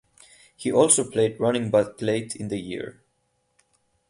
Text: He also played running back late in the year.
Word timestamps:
He 0.57 0.71
also 0.71 1.07
played 1.07 1.39
running 1.39 1.69
back 1.69 2.01
late 2.01 2.35
in 2.35 2.47
the 2.47 2.57
year. 2.57 3.03